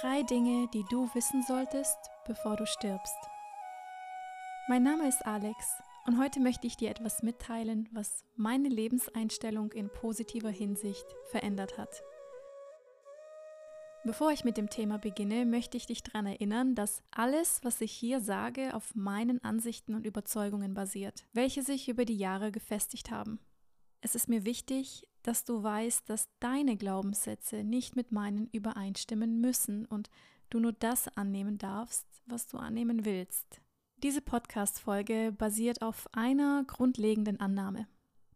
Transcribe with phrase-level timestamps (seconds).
[0.00, 1.96] Drei Dinge, die du wissen solltest,
[2.26, 3.16] bevor du stirbst.
[4.66, 9.88] Mein Name ist Alex und heute möchte ich dir etwas mitteilen, was meine Lebenseinstellung in
[9.88, 12.02] positiver Hinsicht verändert hat.
[14.02, 17.92] Bevor ich mit dem Thema beginne, möchte ich dich daran erinnern, dass alles, was ich
[17.92, 23.38] hier sage, auf meinen Ansichten und Überzeugungen basiert, welche sich über die Jahre gefestigt haben.
[24.00, 29.86] Es ist mir wichtig, dass du weißt, dass deine Glaubenssätze nicht mit meinen übereinstimmen müssen
[29.86, 30.10] und
[30.50, 33.60] du nur das annehmen darfst, was du annehmen willst.
[33.96, 37.88] Diese Podcast-Folge basiert auf einer grundlegenden Annahme.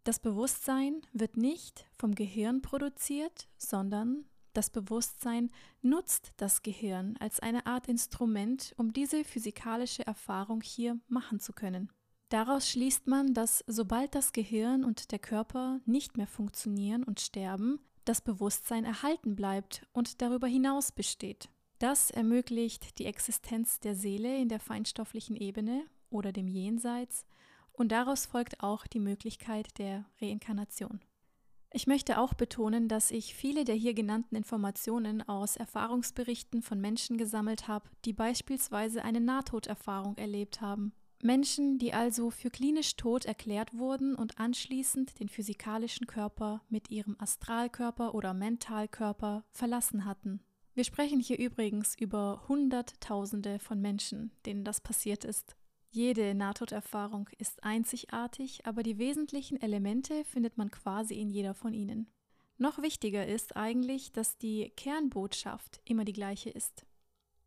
[0.05, 5.51] Das Bewusstsein wird nicht vom Gehirn produziert, sondern das Bewusstsein
[5.83, 11.93] nutzt das Gehirn als eine Art Instrument, um diese physikalische Erfahrung hier machen zu können.
[12.29, 17.81] Daraus schließt man, dass sobald das Gehirn und der Körper nicht mehr funktionieren und sterben,
[18.05, 21.49] das Bewusstsein erhalten bleibt und darüber hinaus besteht.
[21.79, 27.25] Das ermöglicht die Existenz der Seele in der feinstofflichen Ebene oder dem Jenseits
[27.73, 31.01] und daraus folgt auch die Möglichkeit der Reinkarnation.
[31.70, 37.19] Ich möchte auch betonen, dass ich viele der hier genannten Informationen aus Erfahrungsberichten von Menschen
[37.19, 43.77] gesammelt habe, die beispielsweise eine Nahtoderfahrung erlebt haben Menschen, die also für klinisch tot erklärt
[43.77, 50.41] wurden und anschließend den physikalischen Körper mit ihrem Astralkörper oder Mentalkörper verlassen hatten.
[50.74, 55.56] Wir sprechen hier übrigens über Hunderttausende von Menschen, denen das passiert ist.
[55.91, 62.06] Jede Nahtoderfahrung ist einzigartig, aber die wesentlichen Elemente findet man quasi in jeder von ihnen.
[62.58, 66.86] Noch wichtiger ist eigentlich, dass die Kernbotschaft immer die gleiche ist.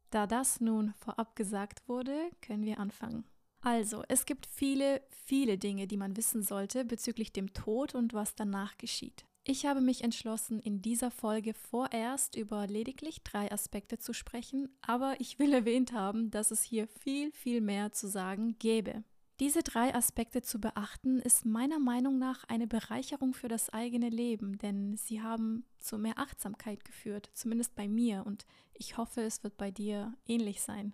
[0.10, 3.24] Da das nun vorab gesagt wurde, können wir anfangen.
[3.62, 8.36] Also, es gibt viele, viele Dinge, die man wissen sollte bezüglich dem Tod und was
[8.36, 9.26] danach geschieht.
[9.44, 15.16] Ich habe mich entschlossen, in dieser Folge vorerst über lediglich drei Aspekte zu sprechen, aber
[15.20, 19.04] ich will erwähnt haben, dass es hier viel, viel mehr zu sagen gäbe.
[19.40, 24.60] Diese drei Aspekte zu beachten, ist meiner Meinung nach eine Bereicherung für das eigene Leben,
[24.60, 28.46] denn sie haben zu mehr Achtsamkeit geführt, zumindest bei mir, und
[28.76, 30.94] ich hoffe, es wird bei dir ähnlich sein.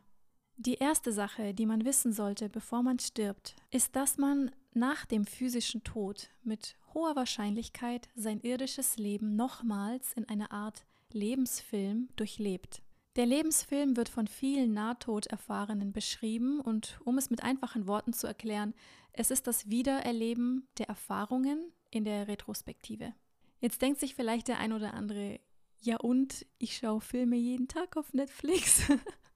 [0.60, 5.28] Die erste Sache, die man wissen sollte, bevor man stirbt, ist, dass man nach dem
[5.28, 12.82] physischen Tod mit hoher Wahrscheinlichkeit sein irdisches Leben nochmals in einer Art Lebensfilm durchlebt.
[13.18, 18.74] Der Lebensfilm wird von vielen Nahtoderfahrenen beschrieben und um es mit einfachen Worten zu erklären,
[19.14, 23.14] es ist das Wiedererleben der Erfahrungen in der Retrospektive.
[23.60, 25.40] Jetzt denkt sich vielleicht der ein oder andere,
[25.82, 28.88] ja und, ich schaue Filme jeden Tag auf Netflix.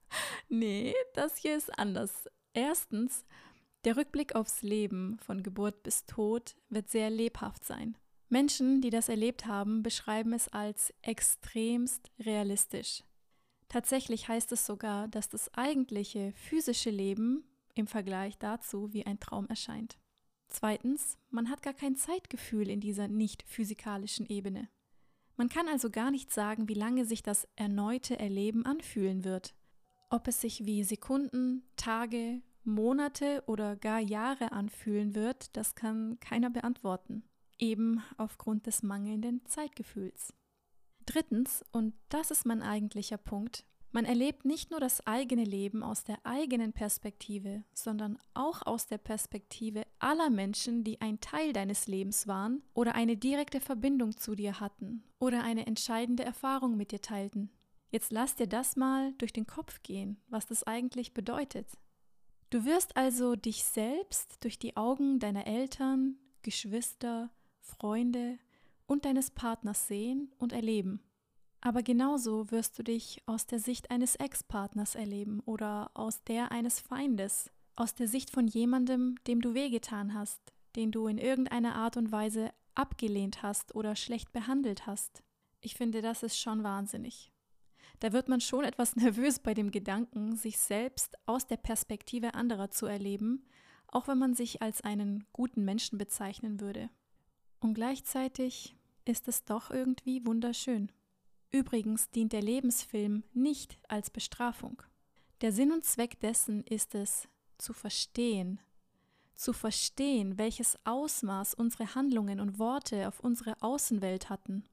[0.48, 2.28] nee, das hier ist anders.
[2.54, 3.24] Erstens,
[3.84, 7.96] der Rückblick aufs Leben von Geburt bis Tod wird sehr lebhaft sein.
[8.28, 13.04] Menschen, die das erlebt haben, beschreiben es als extremst realistisch.
[13.68, 17.44] Tatsächlich heißt es sogar, dass das eigentliche physische Leben
[17.74, 19.98] im Vergleich dazu wie ein Traum erscheint.
[20.48, 24.68] Zweitens, man hat gar kein Zeitgefühl in dieser nicht physikalischen Ebene.
[25.36, 29.54] Man kann also gar nicht sagen, wie lange sich das erneute Erleben anfühlen wird.
[30.12, 36.50] Ob es sich wie Sekunden, Tage, Monate oder gar Jahre anfühlen wird, das kann keiner
[36.50, 37.24] beantworten,
[37.58, 40.34] eben aufgrund des mangelnden Zeitgefühls.
[41.06, 46.04] Drittens, und das ist mein eigentlicher Punkt, man erlebt nicht nur das eigene Leben aus
[46.04, 52.26] der eigenen Perspektive, sondern auch aus der Perspektive aller Menschen, die ein Teil deines Lebens
[52.26, 57.48] waren oder eine direkte Verbindung zu dir hatten oder eine entscheidende Erfahrung mit dir teilten.
[57.92, 61.68] Jetzt lass dir das mal durch den Kopf gehen, was das eigentlich bedeutet.
[62.48, 68.38] Du wirst also dich selbst durch die Augen deiner Eltern, Geschwister, Freunde
[68.86, 71.02] und deines Partners sehen und erleben.
[71.60, 76.80] Aber genauso wirst du dich aus der Sicht eines Ex-Partners erleben oder aus der eines
[76.80, 80.40] Feindes, aus der Sicht von jemandem, dem du wehgetan hast,
[80.76, 85.22] den du in irgendeiner Art und Weise abgelehnt hast oder schlecht behandelt hast.
[85.60, 87.31] Ich finde, das ist schon wahnsinnig.
[88.00, 92.70] Da wird man schon etwas nervös bei dem Gedanken, sich selbst aus der Perspektive anderer
[92.70, 93.44] zu erleben,
[93.88, 96.90] auch wenn man sich als einen guten Menschen bezeichnen würde.
[97.60, 100.90] Und gleichzeitig ist es doch irgendwie wunderschön.
[101.50, 104.82] Übrigens dient der Lebensfilm nicht als Bestrafung.
[105.42, 107.28] Der Sinn und Zweck dessen ist es,
[107.58, 108.60] zu verstehen,
[109.34, 114.64] zu verstehen, welches Ausmaß unsere Handlungen und Worte auf unsere Außenwelt hatten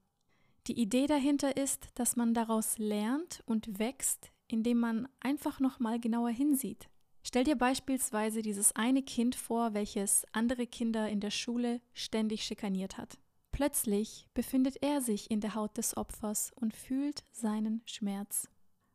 [0.69, 5.99] die Idee dahinter ist, dass man daraus lernt und wächst, indem man einfach noch mal
[5.99, 6.89] genauer hinsieht.
[7.23, 12.97] Stell dir beispielsweise dieses eine Kind vor, welches andere Kinder in der Schule ständig schikaniert
[12.99, 13.17] hat.
[13.51, 18.47] Plötzlich befindet er sich in der Haut des Opfers und fühlt seinen Schmerz.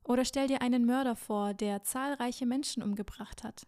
[0.05, 3.67] Oder stell dir einen Mörder vor, der zahlreiche Menschen umgebracht hat.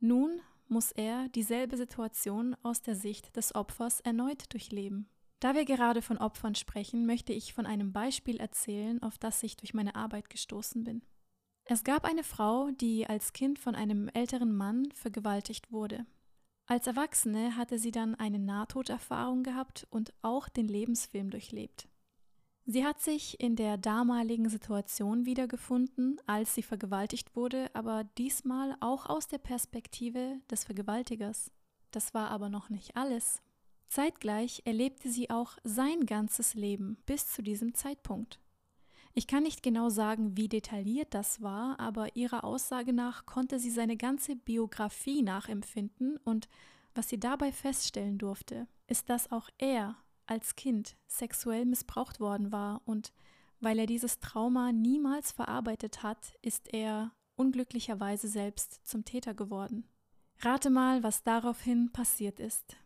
[0.00, 5.08] Nun muss er dieselbe Situation aus der Sicht des Opfers erneut durchleben.
[5.40, 9.56] Da wir gerade von Opfern sprechen, möchte ich von einem Beispiel erzählen, auf das ich
[9.56, 11.02] durch meine Arbeit gestoßen bin.
[11.64, 16.06] Es gab eine Frau, die als Kind von einem älteren Mann vergewaltigt wurde.
[16.66, 21.88] Als Erwachsene hatte sie dann eine Nahtoderfahrung gehabt und auch den Lebensfilm durchlebt.
[22.66, 29.06] Sie hat sich in der damaligen Situation wiedergefunden, als sie vergewaltigt wurde, aber diesmal auch
[29.06, 31.50] aus der Perspektive des Vergewaltigers.
[31.90, 33.40] Das war aber noch nicht alles.
[33.88, 38.38] Zeitgleich erlebte sie auch sein ganzes Leben bis zu diesem Zeitpunkt.
[39.14, 43.70] Ich kann nicht genau sagen, wie detailliert das war, aber ihrer Aussage nach konnte sie
[43.70, 46.48] seine ganze Biografie nachempfinden und
[46.94, 49.96] was sie dabei feststellen durfte, ist, dass auch er
[50.26, 53.12] als Kind sexuell missbraucht worden war und
[53.60, 59.84] weil er dieses Trauma niemals verarbeitet hat, ist er unglücklicherweise selbst zum Täter geworden.
[60.40, 62.76] Rate mal, was daraufhin passiert ist.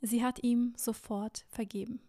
[0.00, 2.00] Sie hat ihm sofort vergeben.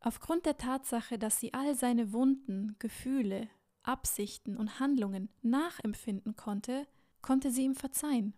[0.00, 3.48] Aufgrund der Tatsache, dass sie all seine Wunden, Gefühle,
[3.82, 6.86] Absichten und Handlungen nachempfinden konnte,
[7.22, 8.34] konnte sie ihm verzeihen,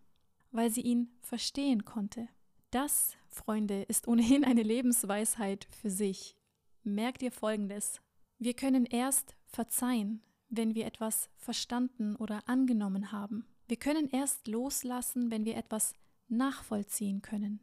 [0.51, 2.27] weil sie ihn verstehen konnte.
[2.71, 6.35] Das, Freunde, ist ohnehin eine Lebensweisheit für sich.
[6.83, 8.01] Merkt ihr Folgendes.
[8.37, 13.45] Wir können erst verzeihen, wenn wir etwas verstanden oder angenommen haben.
[13.67, 15.93] Wir können erst loslassen, wenn wir etwas
[16.27, 17.59] nachvollziehen können.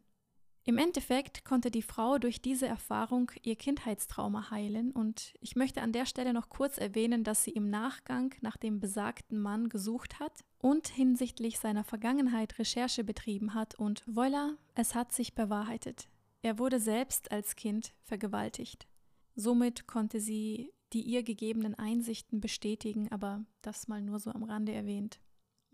[0.67, 5.93] Im Endeffekt konnte die Frau durch diese Erfahrung ihr Kindheitstrauma heilen und ich möchte an
[5.93, 10.43] der Stelle noch kurz erwähnen, dass sie im Nachgang nach dem besagten Mann gesucht hat
[10.59, 16.09] und hinsichtlich seiner Vergangenheit Recherche betrieben hat und voilà, es hat sich bewahrheitet.
[16.41, 18.89] Er wurde selbst als Kind vergewaltigt.
[19.35, 24.73] Somit konnte sie die ihr gegebenen Einsichten bestätigen, aber das mal nur so am Rande
[24.73, 25.21] erwähnt.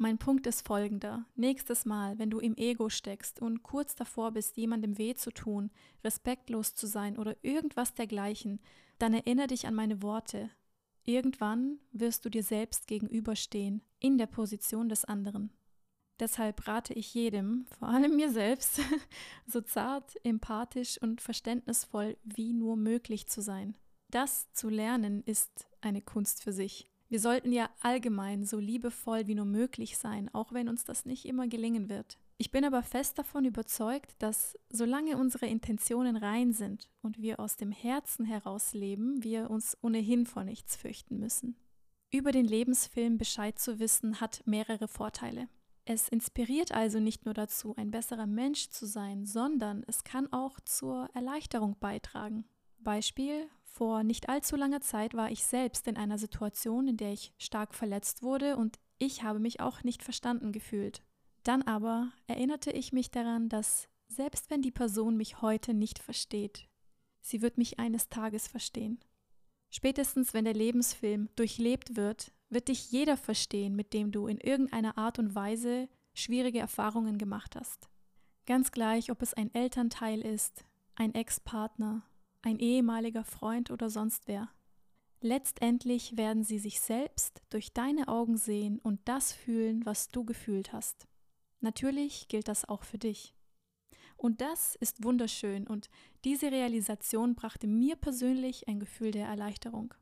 [0.03, 1.23] Mein Punkt ist folgender.
[1.37, 5.71] Nächstes Mal, wenn du im Ego steckst und kurz davor bist, jemandem weh zu tun,
[6.03, 8.59] respektlos zu sein oder irgendwas dergleichen,
[8.99, 10.49] dann erinnere dich an meine Worte.
[11.05, 15.53] Irgendwann wirst du dir selbst gegenüberstehen, in der Position des anderen.
[16.19, 18.81] Deshalb rate ich jedem, vor allem mir selbst,
[19.47, 23.77] so zart, empathisch und verständnisvoll wie nur möglich zu sein.
[24.09, 26.89] Das zu lernen ist eine Kunst für sich.
[27.13, 31.25] Wir sollten ja allgemein so liebevoll wie nur möglich sein, auch wenn uns das nicht
[31.25, 32.17] immer gelingen wird.
[32.39, 37.55] Ich bin aber fest davon überzeugt, dass solange unsere Intentionen rein sind und wir aus
[37.55, 41.55] dem Herzen heraus leben, wir uns ohnehin vor nichts fürchten müssen.
[42.09, 45.47] Über den Lebensfilm Bescheid zu wissen, hat mehrere Vorteile.
[45.85, 50.59] Es inspiriert also nicht nur dazu, ein besserer Mensch zu sein, sondern es kann auch
[50.61, 52.45] zur Erleichterung beitragen.
[52.83, 57.33] Beispiel, vor nicht allzu langer Zeit war ich selbst in einer Situation, in der ich
[57.37, 61.01] stark verletzt wurde und ich habe mich auch nicht verstanden gefühlt.
[61.43, 66.69] Dann aber erinnerte ich mich daran, dass selbst wenn die Person mich heute nicht versteht,
[67.21, 68.99] sie wird mich eines Tages verstehen.
[69.69, 74.97] Spätestens wenn der Lebensfilm durchlebt wird, wird dich jeder verstehen, mit dem du in irgendeiner
[74.99, 77.89] Art und Weise schwierige Erfahrungen gemacht hast.
[78.45, 80.63] Ganz gleich, ob es ein Elternteil ist,
[80.95, 82.03] ein Ex-Partner,
[82.43, 84.49] ein ehemaliger Freund oder sonst wer.
[85.21, 90.73] Letztendlich werden sie sich selbst durch deine Augen sehen und das fühlen, was du gefühlt
[90.73, 91.07] hast.
[91.61, 93.33] Natürlich gilt das auch für dich.
[94.17, 95.89] Und das ist wunderschön und
[96.25, 99.93] diese Realisation brachte mir persönlich ein Gefühl der Erleichterung.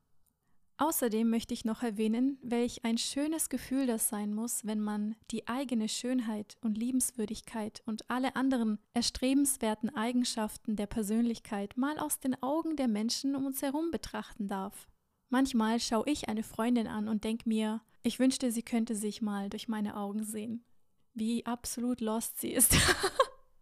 [0.82, 5.48] Außerdem möchte ich noch erwähnen, welch ein schönes Gefühl das sein muss, wenn man die
[5.48, 12.78] eigene Schönheit und Liebenswürdigkeit und alle anderen erstrebenswerten Eigenschaften der Persönlichkeit mal aus den Augen
[12.78, 14.88] der Menschen um uns herum betrachten darf.
[15.30, 19.52] Manchmal schaue ich eine Freundin an und denke mir, ich wünschte, sie könnte sich mal
[19.52, 20.66] durch meine Augen sehen.
[21.14, 22.76] Wie absolut lost sie ist.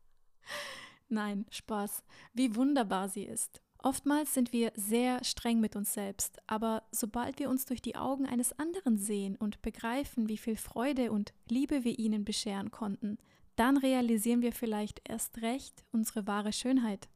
[1.10, 2.02] Nein, Spaß.
[2.32, 3.62] Wie wunderbar sie ist.
[3.81, 8.25] Oftmals sind wir sehr streng mit uns selbst, aber sobald wir uns durch die Augen
[8.25, 13.17] eines anderen sehen und begreifen, wie viel Freude und Liebe wir ihnen bescheren konnten,
[13.55, 17.07] dann realisieren wir vielleicht erst recht unsere wahre Schönheit.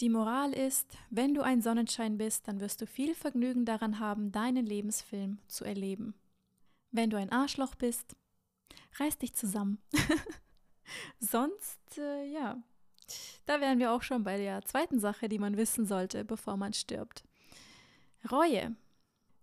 [0.00, 4.30] Die Moral ist, wenn du ein Sonnenschein bist, dann wirst du viel Vergnügen daran haben,
[4.30, 6.14] deinen Lebensfilm zu erleben.
[6.92, 8.16] Wenn du ein Arschloch bist,
[8.98, 9.78] reiß dich zusammen.
[11.18, 12.62] Sonst, äh, ja,
[13.46, 16.72] da wären wir auch schon bei der zweiten Sache, die man wissen sollte, bevor man
[16.72, 17.24] stirbt.
[18.30, 18.76] Reue.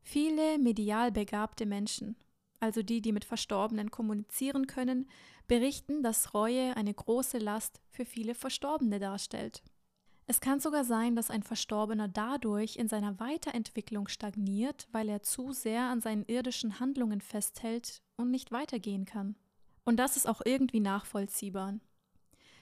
[0.01, 2.15] Viele medial begabte Menschen,
[2.59, 5.09] also die, die mit Verstorbenen kommunizieren können,
[5.47, 9.63] berichten, dass Reue eine große Last für viele Verstorbene darstellt.
[10.29, 15.53] Es kann sogar sein, dass ein Verstorbener dadurch in seiner Weiterentwicklung stagniert, weil er zu
[15.53, 19.36] sehr an seinen irdischen Handlungen festhält und nicht weitergehen kann.
[19.86, 21.75] Und das ist auch irgendwie nachvollziehbar.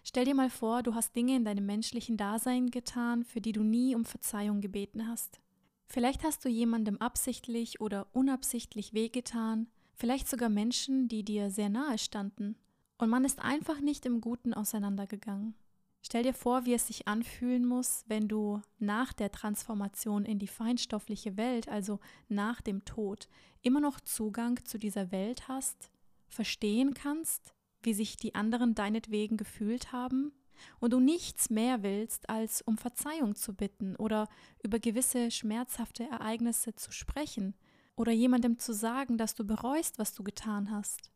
[0.07, 3.63] Stell dir mal vor, du hast Dinge in deinem menschlichen Dasein getan, für die du
[3.63, 5.41] nie um Verzeihung gebeten hast.
[5.87, 11.97] Vielleicht hast du jemandem absichtlich oder unabsichtlich wehgetan, vielleicht sogar Menschen, die dir sehr nahe
[11.97, 12.55] standen,
[12.99, 15.55] und man ist einfach nicht im Guten auseinandergegangen.
[16.03, 20.47] Stell dir vor, wie es sich anfühlen muss, wenn du nach der Transformation in die
[20.47, 23.27] feinstoffliche Welt, also nach dem Tod,
[23.63, 25.89] immer noch Zugang zu dieser Welt hast,
[26.27, 30.31] verstehen kannst, wie sich die anderen deinetwegen gefühlt haben
[30.79, 34.27] und du nichts mehr willst, als um Verzeihung zu bitten oder
[34.63, 37.55] über gewisse schmerzhafte Ereignisse zu sprechen
[37.95, 41.11] oder jemandem zu sagen, dass du bereust, was du getan hast.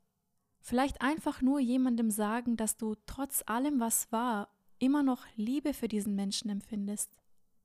[0.61, 5.87] Vielleicht einfach nur jemandem sagen, dass du trotz allem, was war, immer noch Liebe für
[5.87, 7.15] diesen Menschen empfindest.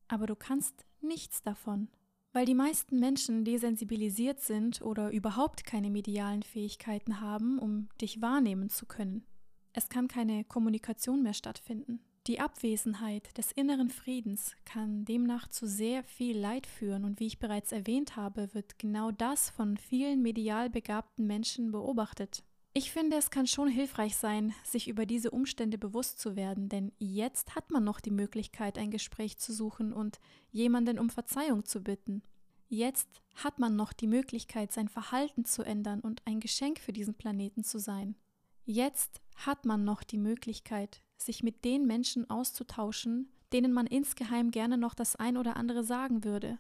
[0.09, 1.89] Aber du kannst nichts davon,
[2.35, 8.69] weil die meisten Menschen desensibilisiert sind oder überhaupt keine medialen Fähigkeiten haben, um dich wahrnehmen
[8.69, 9.25] zu können.
[9.73, 12.01] Es kann keine Kommunikation mehr stattfinden.
[12.27, 17.39] Die Abwesenheit des inneren Friedens kann demnach zu sehr viel Leid führen und wie ich
[17.39, 22.43] bereits erwähnt habe, wird genau das von vielen medial begabten Menschen beobachtet.
[22.77, 26.91] Ich finde, es kann schon hilfreich sein, sich über diese Umstände bewusst zu werden, denn
[26.99, 30.19] jetzt hat man noch die Möglichkeit, ein Gespräch zu suchen und
[30.51, 32.25] jemanden um Verzeihung zu bitten.
[32.69, 37.15] Jetzt hat man noch die Möglichkeit, sein Verhalten zu ändern und ein Geschenk für diesen
[37.15, 38.17] Planeten zu sein.
[38.65, 44.79] Jetzt hat man noch die Möglichkeit, sich mit den Menschen auszutauschen, denen man insgeheim gerne
[44.79, 46.59] noch das ein oder andere sagen würde,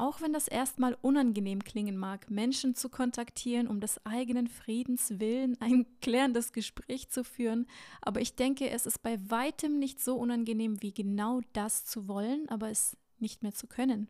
[0.00, 5.60] auch wenn das erstmal unangenehm klingen mag, Menschen zu kontaktieren, um des eigenen Friedens willen
[5.60, 7.66] ein klärendes Gespräch zu führen,
[8.00, 12.48] aber ich denke, es ist bei weitem nicht so unangenehm wie genau das zu wollen,
[12.48, 14.08] aber es nicht mehr zu können.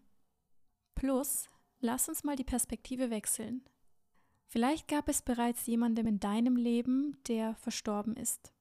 [0.94, 1.48] Plus,
[1.80, 3.64] lass uns mal die Perspektive wechseln.
[4.46, 8.52] Vielleicht gab es bereits jemandem in deinem Leben, der verstorben ist.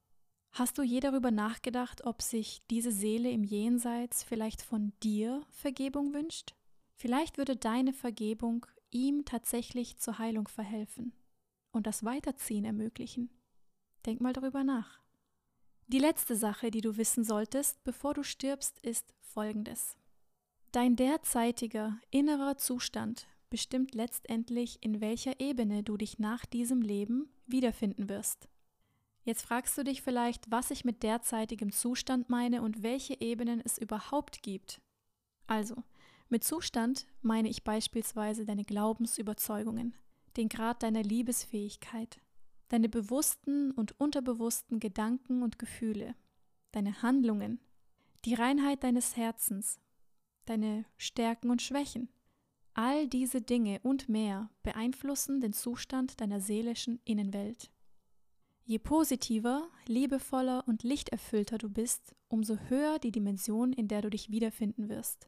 [0.52, 6.14] Hast du je darüber nachgedacht, ob sich diese Seele im Jenseits vielleicht von dir Vergebung
[6.14, 6.56] wünscht?
[7.00, 11.14] Vielleicht würde deine Vergebung ihm tatsächlich zur Heilung verhelfen
[11.72, 13.30] und das Weiterziehen ermöglichen.
[14.06, 15.00] Denk mal darüber nach.
[15.88, 19.96] Die letzte Sache, die du wissen solltest, bevor du stirbst, ist folgendes.
[20.74, 28.10] Dein derzeitiger innerer Zustand bestimmt letztendlich, in welcher Ebene du dich nach diesem Leben wiederfinden
[28.10, 28.50] wirst.
[29.24, 33.78] Jetzt fragst du dich vielleicht, was ich mit derzeitigem Zustand meine und welche Ebenen es
[33.78, 34.82] überhaupt gibt.
[35.48, 35.82] Also,
[36.30, 39.96] mit Zustand meine ich beispielsweise deine Glaubensüberzeugungen,
[40.38, 42.22] den Grad deiner Liebesfähigkeit,
[42.70, 46.16] deine bewussten und unterbewussten Gedanken und Gefühle,
[46.72, 47.60] deine Handlungen,
[48.26, 49.80] die Reinheit deines Herzens,
[50.46, 52.10] deine Stärken und Schwächen.
[52.74, 57.72] All diese Dinge und mehr beeinflussen den Zustand deiner seelischen Innenwelt.
[58.64, 64.30] Je positiver, liebevoller und lichterfüllter du bist, umso höher die Dimension, in der du dich
[64.30, 65.28] wiederfinden wirst.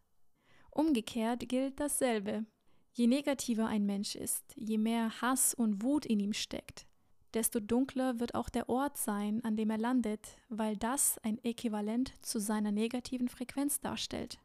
[0.72, 2.46] Umgekehrt gilt dasselbe.
[2.94, 6.86] Je negativer ein Mensch ist, je mehr Hass und Wut in ihm steckt,
[7.34, 12.14] desto dunkler wird auch der Ort sein, an dem er landet, weil das ein Äquivalent
[12.22, 14.40] zu seiner negativen Frequenz darstellt.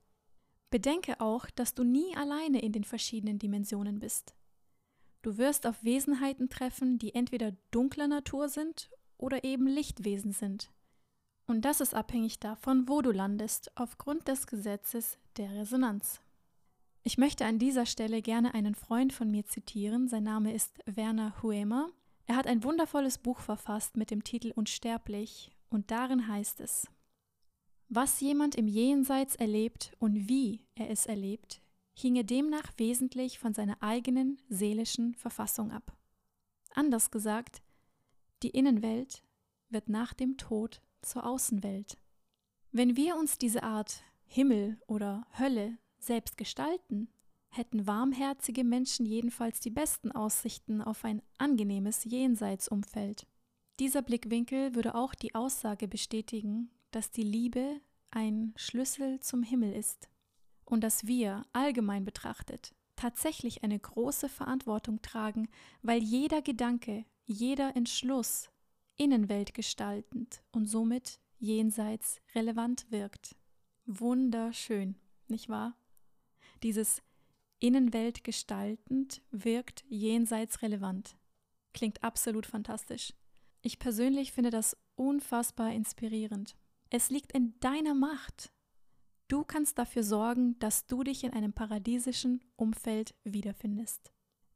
[0.71, 4.35] Bedenke auch, dass du nie alleine in den verschiedenen Dimensionen bist.
[5.23, 10.71] Du wirst auf Wesenheiten treffen, die entweder dunkler Natur sind oder eben Lichtwesen sind.
[11.46, 16.20] Und das ist abhängig davon, wo du landest, aufgrund des Gesetzes der Resonanz.
[17.02, 20.08] Ich möchte an dieser Stelle gerne einen Freund von mir zitieren.
[20.08, 21.88] Sein Name ist Werner Huemer.
[22.26, 26.88] Er hat ein wundervolles Buch verfasst mit dem Titel Unsterblich und darin heißt es,
[27.88, 31.62] was jemand im Jenseits erlebt und wie er es erlebt,
[31.94, 35.96] hinge demnach wesentlich von seiner eigenen seelischen Verfassung ab.
[36.74, 37.62] Anders gesagt,
[38.42, 39.22] die Innenwelt
[39.68, 41.96] wird nach dem Tod zur Außenwelt.
[42.72, 47.08] Wenn wir uns diese Art Himmel oder Hölle selbst gestalten,
[47.48, 53.26] hätten warmherzige Menschen jedenfalls die besten Aussichten auf ein angenehmes Jenseitsumfeld.
[53.78, 60.08] Dieser Blickwinkel würde auch die Aussage bestätigen, dass die Liebe ein Schlüssel zum Himmel ist
[60.64, 65.48] und dass wir, allgemein betrachtet, tatsächlich eine große Verantwortung tragen,
[65.82, 68.48] weil jeder Gedanke, jeder Entschluss
[68.96, 73.36] innenweltgestaltend und somit jenseits relevant wirkt.
[73.84, 74.96] Wunderschön,
[75.28, 75.76] nicht wahr?
[76.62, 77.02] Dieses
[77.58, 81.16] innenweltgestaltend wirkt jenseits relevant.
[81.72, 83.12] Klingt absolut fantastisch.
[83.62, 86.56] Ich persönlich finde das unfassbar inspirierend.
[86.90, 88.52] Es liegt in deiner Macht,
[89.28, 94.12] Du kannst dafür sorgen, dass du dich in einem paradiesischen Umfeld wiederfindest.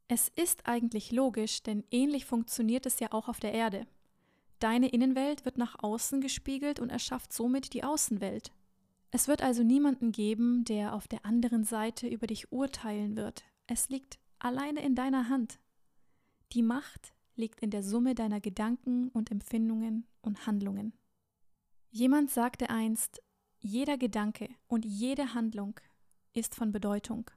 [0.06, 3.87] Es ist eigentlich logisch, denn ähnlich funktioniert es ja auch auf der Erde.
[4.61, 8.52] Deine Innenwelt wird nach außen gespiegelt und erschafft somit die Außenwelt.
[9.11, 13.43] Es wird also niemanden geben, der auf der anderen Seite über dich urteilen wird.
[13.67, 15.59] Es liegt alleine in deiner Hand.
[16.52, 20.93] Die Macht liegt in der Summe deiner Gedanken und Empfindungen und Handlungen.
[21.90, 23.23] Jemand sagte einst,
[23.61, 25.81] jeder Gedanke und jede Handlung
[26.35, 27.31] ist von Bedeutung,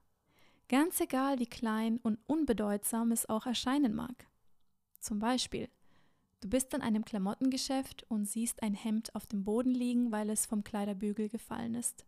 [0.68, 4.27] ganz egal wie klein und unbedeutsam es auch erscheinen mag.
[5.00, 5.70] Zum Beispiel,
[6.44, 10.46] du bist an einem Klamottengeschäft und siehst ein Hemd auf dem Boden liegen, weil es
[10.46, 12.06] vom Kleiderbügel gefallen ist.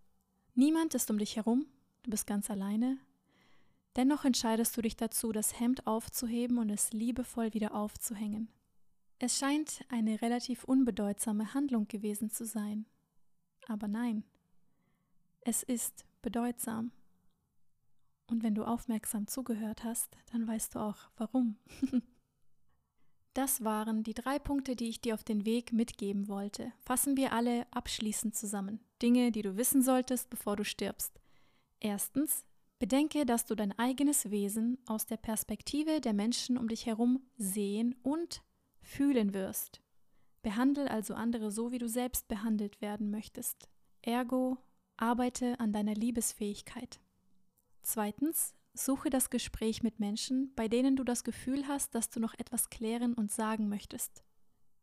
[0.54, 1.66] Niemand ist um dich herum,
[2.04, 2.98] du bist ganz alleine,
[3.96, 8.50] Dennoch entscheidest du dich dazu, das Hemd aufzuheben und es liebevoll wieder aufzuhängen.
[9.20, 12.86] Es scheint eine relativ unbedeutsame Handlung gewesen zu sein.
[13.68, 14.26] Aber nein,
[15.42, 16.92] es ist bedeutsam.
[18.28, 21.56] Und wenn du aufmerksam zugehört hast, dann weißt du auch warum.
[23.36, 26.72] das waren die drei Punkte, die ich dir auf den Weg mitgeben wollte.
[26.80, 28.80] Fassen wir alle abschließend zusammen.
[29.02, 31.20] Dinge, die du wissen solltest, bevor du stirbst.
[31.82, 32.46] Erstens,
[32.80, 37.96] Bedenke, dass du dein eigenes Wesen aus der Perspektive der Menschen um dich herum sehen
[38.04, 38.42] und
[38.82, 39.82] fühlen wirst.
[40.42, 43.70] Behandle also andere so, wie du selbst behandelt werden möchtest.
[44.02, 44.58] Ergo,
[44.96, 47.00] arbeite an deiner Liebesfähigkeit.
[47.82, 52.34] Zweitens, suche das Gespräch mit Menschen, bei denen du das Gefühl hast, dass du noch
[52.36, 54.24] etwas klären und sagen möchtest.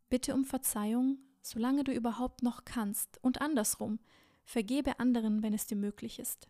[0.09, 3.99] Bitte um Verzeihung, solange du überhaupt noch kannst, und andersrum,
[4.45, 6.49] vergebe anderen, wenn es dir möglich ist.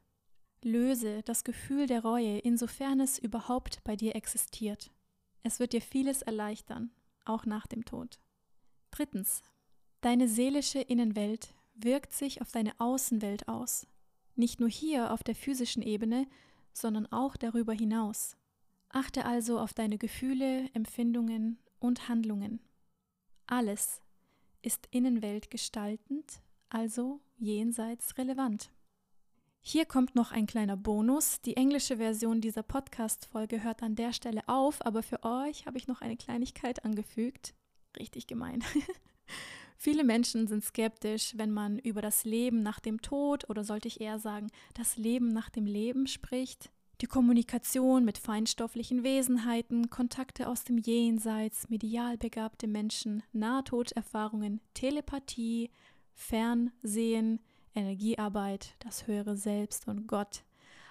[0.65, 4.93] Löse das Gefühl der Reue, insofern es überhaupt bei dir existiert.
[5.43, 6.93] Es wird dir vieles erleichtern,
[7.25, 8.21] auch nach dem Tod.
[8.91, 9.43] Drittens.
[10.01, 13.87] Deine seelische Innenwelt wirkt sich auf deine Außenwelt aus.
[14.35, 16.27] Nicht nur hier auf der physischen Ebene,
[16.73, 18.37] sondern auch darüber hinaus.
[18.89, 22.61] Achte also auf deine Gefühle, Empfindungen und Handlungen.
[23.47, 24.01] Alles
[24.63, 28.71] ist Innenwelt gestaltend, also jenseits relevant.
[29.61, 31.41] Hier kommt noch ein kleiner Bonus.
[31.41, 35.87] Die englische Version dieser Podcast-Folge hört an der Stelle auf, aber für euch habe ich
[35.87, 37.55] noch eine Kleinigkeit angefügt.
[37.97, 38.65] Richtig gemein.
[39.85, 44.01] Viele Menschen sind skeptisch, wenn man über das Leben nach dem Tod oder sollte ich
[44.01, 46.71] eher sagen, das Leben nach dem Leben spricht.
[47.01, 55.73] Die Kommunikation mit feinstofflichen Wesenheiten, Kontakte aus dem Jenseits, medial begabte Menschen, Nahtoderfahrungen, Telepathie,
[56.15, 57.41] Fernsehen,
[57.75, 60.45] Energiearbeit, das höhere Selbst und Gott.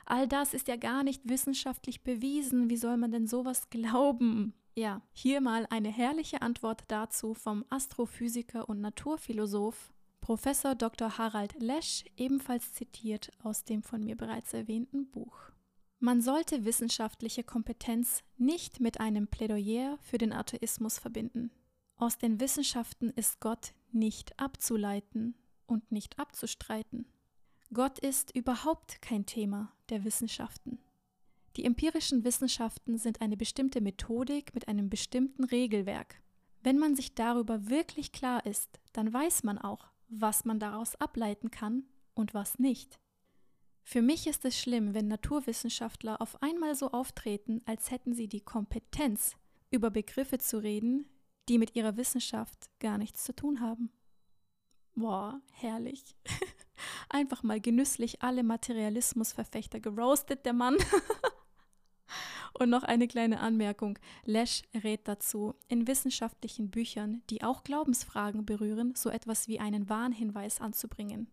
[0.06, 2.70] All das ist ja gar nicht wissenschaftlich bewiesen.
[2.70, 4.54] Wie soll man denn sowas glauben?
[4.76, 11.18] Ja, hier mal eine herrliche Antwort dazu vom Astrophysiker und Naturphilosoph Professor Dr.
[11.18, 15.36] Harald Lesch, ebenfalls zitiert aus dem von mir bereits erwähnten Buch.
[16.00, 21.52] Man sollte wissenschaftliche Kompetenz nicht mit einem Plädoyer für den Atheismus verbinden.
[21.98, 25.36] Aus den Wissenschaften ist Gott nicht abzuleiten,
[25.72, 27.06] und nicht abzustreiten.
[27.74, 30.80] Gott ist überhaupt kein Thema der Wissenschaften.
[31.58, 36.22] Die empirischen Wissenschaften sind eine bestimmte Methodik mit einem bestimmten Regelwerk.
[36.64, 41.52] Wenn man sich darüber wirklich klar ist, dann weiß man auch, was man daraus ableiten
[41.52, 41.84] kann
[42.14, 43.00] und was nicht.
[43.84, 48.42] Für mich ist es schlimm, wenn Naturwissenschaftler auf einmal so auftreten, als hätten sie die
[48.42, 49.36] Kompetenz,
[49.72, 51.10] über Begriffe zu reden,
[51.50, 53.90] die mit ihrer Wissenschaft gar nichts zu tun haben.
[54.96, 56.16] Boah, herrlich.
[57.10, 60.78] Einfach mal genüsslich alle Materialismusverfechter geroastet, der Mann.
[62.54, 63.98] Und noch eine kleine Anmerkung.
[64.26, 70.60] Lesch rät dazu, in wissenschaftlichen Büchern, die auch Glaubensfragen berühren, so etwas wie einen Warnhinweis
[70.62, 71.28] anzubringen.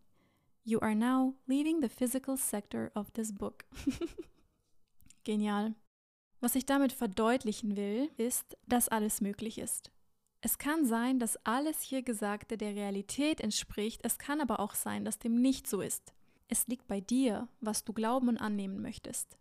[0.64, 3.64] You are now leaving the physical sector of this book.
[5.24, 5.74] Genial.
[6.40, 9.90] Was ich damit verdeutlichen will, ist, dass alles möglich ist.
[10.40, 15.04] Es kann sein, dass alles hier Gesagte der Realität entspricht, es kann aber auch sein,
[15.04, 16.12] dass dem nicht so ist.
[16.46, 19.36] Es liegt bei dir, was du glauben und annehmen möchtest.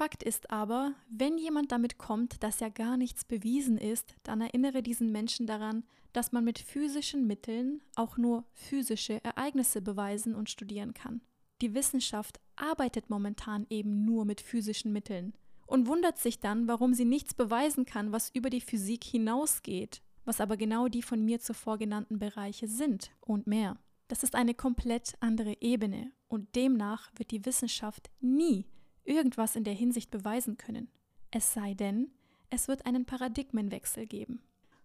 [0.00, 4.82] Fakt ist aber, wenn jemand damit kommt, dass ja gar nichts bewiesen ist, dann erinnere
[4.82, 5.84] diesen Menschen daran,
[6.14, 11.20] dass man mit physischen Mitteln auch nur physische Ereignisse beweisen und studieren kann.
[11.60, 15.34] Die Wissenschaft arbeitet momentan eben nur mit physischen Mitteln
[15.66, 20.40] und wundert sich dann, warum sie nichts beweisen kann, was über die Physik hinausgeht was
[20.40, 23.78] aber genau die von mir zuvor genannten Bereiche sind und mehr.
[24.08, 28.66] Das ist eine komplett andere Ebene und demnach wird die Wissenschaft nie
[29.04, 30.88] irgendwas in der Hinsicht beweisen können.
[31.30, 32.10] Es sei denn,
[32.50, 34.42] es wird einen Paradigmenwechsel geben.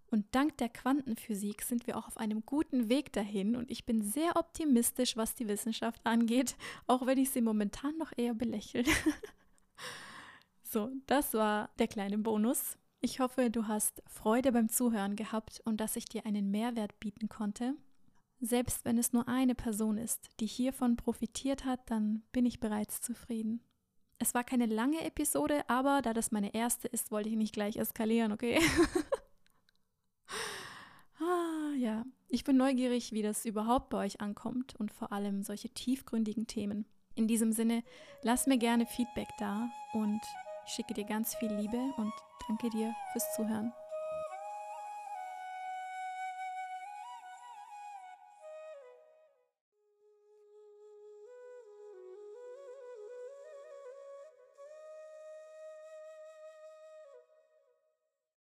[0.08, 4.04] Und dank der Quantenphysik sind wir auch auf einem guten Weg dahin und ich bin
[4.04, 6.56] sehr optimistisch, was die Wissenschaft angeht,
[6.88, 8.84] auch wenn ich sie momentan noch eher belächle.
[10.64, 12.78] so, das war der kleine Bonus.
[13.02, 17.28] Ich hoffe, du hast Freude beim Zuhören gehabt und dass ich dir einen Mehrwert bieten
[17.28, 17.76] konnte.
[18.40, 23.02] Selbst wenn es nur eine Person ist, die hiervon profitiert hat, dann bin ich bereits
[23.02, 23.62] zufrieden.
[24.18, 27.76] Es war keine lange Episode, aber da das meine erste ist, wollte ich nicht gleich
[27.76, 28.60] eskalieren, okay?
[31.20, 35.70] ah, ja, ich bin neugierig, wie das überhaupt bei euch ankommt und vor allem solche
[35.70, 36.86] tiefgründigen Themen.
[37.16, 37.84] In diesem Sinne,
[38.24, 40.22] lass mir gerne Feedback da und
[40.66, 42.14] ich schicke dir ganz viel Liebe und
[42.48, 43.72] danke dir fürs Zuhören.